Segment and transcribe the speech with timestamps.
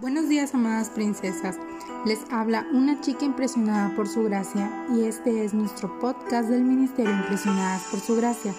[0.00, 1.58] Buenos días, amadas princesas.
[2.06, 7.10] Les habla una chica impresionada por su gracia y este es nuestro podcast del Ministerio
[7.10, 8.54] Impresionadas por su gracia.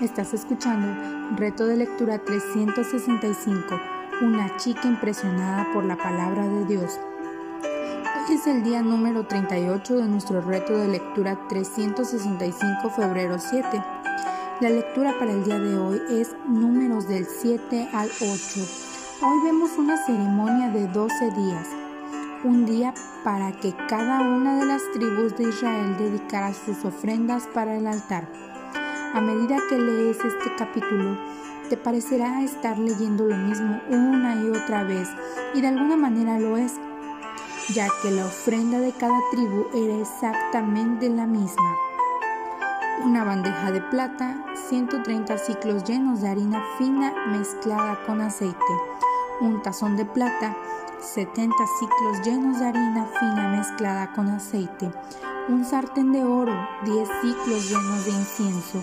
[0.00, 3.78] Estás escuchando Reto de Lectura 365,
[4.22, 6.98] una chica impresionada por la palabra de Dios.
[7.60, 13.84] Hoy es el día número 38 de nuestro reto de lectura 365, febrero 7.
[14.62, 18.93] La lectura para el día de hoy es números del 7 al 8
[19.26, 21.66] Hoy vemos una ceremonia de 12 días,
[22.44, 22.92] un día
[23.24, 28.28] para que cada una de las tribus de Israel dedicara sus ofrendas para el altar.
[29.14, 31.16] A medida que lees este capítulo,
[31.70, 35.08] te parecerá estar leyendo lo mismo una y otra vez,
[35.54, 36.74] y de alguna manera lo es,
[37.72, 41.74] ya que la ofrenda de cada tribu era exactamente la misma.
[43.02, 44.36] Una bandeja de plata,
[44.68, 48.54] 130 ciclos llenos de harina fina mezclada con aceite,
[49.40, 50.56] un tazón de plata,
[51.00, 54.90] 70 ciclos llenos de harina fina mezclada con aceite,
[55.48, 58.82] un sartén de oro, 10 ciclos llenos de incienso,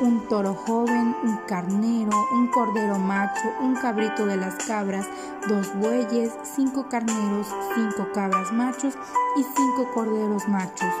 [0.00, 5.06] un toro joven, un carnero, un cordero macho, un cabrito de las cabras,
[5.48, 8.94] dos bueyes, cinco carneros, cinco cabras machos
[9.36, 10.92] y cinco corderos machos.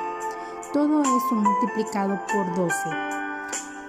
[0.72, 2.74] Todo eso multiplicado por 12.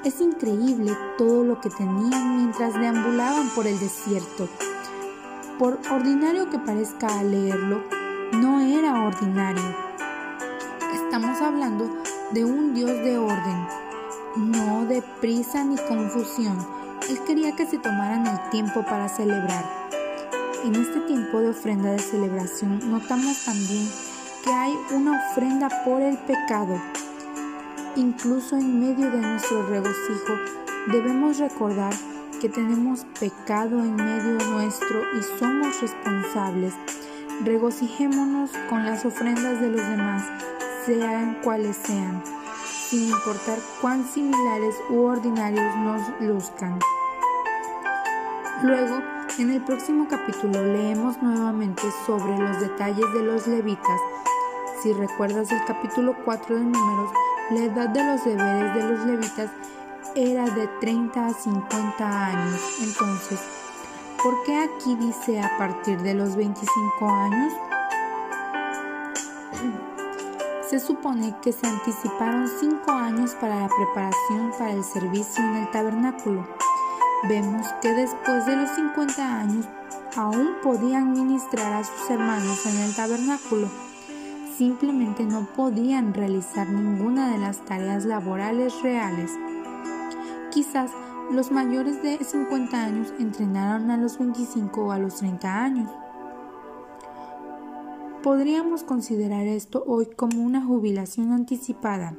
[0.04, 4.50] Es increíble todo lo que tenían mientras deambulaban por el desierto
[5.58, 7.84] por ordinario que parezca al leerlo,
[8.34, 9.64] no era ordinario.
[10.94, 11.90] Estamos hablando
[12.32, 13.68] de un Dios de orden,
[14.36, 16.58] no de prisa ni confusión.
[17.09, 19.64] Él quería que se tomaran el tiempo para celebrar.
[20.64, 23.88] En este tiempo de ofrenda de celebración notamos también
[24.44, 26.81] que hay una ofrenda por el pecado.
[27.96, 30.34] Incluso en medio de nuestro regocijo
[30.88, 31.94] debemos recordar
[32.44, 36.74] que tenemos pecado en medio nuestro y somos responsables.
[37.46, 40.26] Regocijémonos con las ofrendas de los demás,
[40.86, 42.22] sean cuales sean,
[42.90, 46.80] sin importar cuán similares u ordinarios nos luzcan.
[48.62, 49.02] Luego,
[49.40, 54.02] en el próximo capítulo leemos nuevamente sobre los detalles de los levitas.
[54.82, 57.09] Si recuerdas el capítulo 4 de números,
[57.52, 59.50] la edad de los deberes de los levitas
[60.16, 62.59] era de 30 a 50 años.
[62.81, 63.40] Entonces,
[64.22, 67.53] ¿por qué aquí dice a partir de los 25 años?
[70.69, 75.72] Se supone que se anticiparon 5 años para la preparación para el servicio en el
[75.72, 76.47] tabernáculo.
[77.30, 79.68] Vemos que después de los 50 años
[80.16, 83.70] aún podían ministrar a sus hermanos en el tabernáculo.
[84.58, 89.31] Simplemente no podían realizar ninguna de las tareas laborales reales.
[90.53, 90.91] Quizás
[91.31, 95.90] los mayores de 50 años entrenaron a los 25 o a los 30 años.
[98.22, 102.14] Podríamos considerar esto hoy como una jubilación anticipada.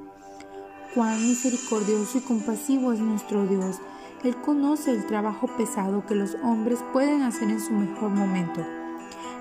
[0.97, 3.79] Cuán misericordioso y compasivo es nuestro Dios.
[4.25, 8.67] Él conoce el trabajo pesado que los hombres pueden hacer en su mejor momento,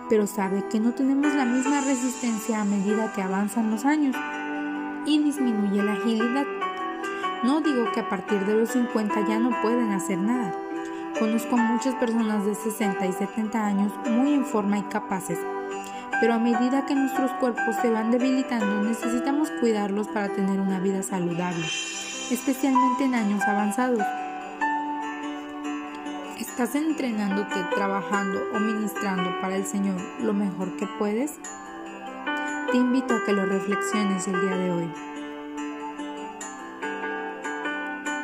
[0.08, 4.16] pero sabe que no tenemos la misma resistencia a medida que avanzan los años
[5.08, 6.46] y disminuye la agilidad.
[7.44, 10.54] No digo que a partir de los 50 ya no pueden hacer nada.
[11.20, 15.38] Conozco muchas personas de 60 y 70 años muy en forma y capaces,
[16.22, 21.04] pero a medida que nuestros cuerpos se van debilitando necesitamos cuidarlos para tener una vida
[21.04, 21.66] saludable,
[22.32, 24.04] especialmente en años avanzados.
[26.40, 31.34] ¿Estás entrenándote, trabajando o ministrando para el Señor lo mejor que puedes?
[32.72, 35.14] Te invito a que lo reflexiones el día de hoy.